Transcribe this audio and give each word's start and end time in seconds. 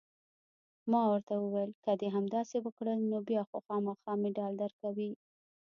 ما 0.91 1.01
ورته 1.11 1.33
وویل: 1.37 1.71
که 1.83 1.91
دې 1.99 2.07
همداسې 2.15 2.57
وکړل، 2.61 2.99
نو 3.11 3.17
بیا 3.29 3.41
خو 3.49 3.57
خامخا 3.65 4.13
مډال 4.21 4.53
درکوي. 4.63 5.11